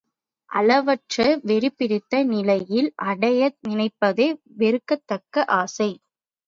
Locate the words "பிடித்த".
1.71-2.23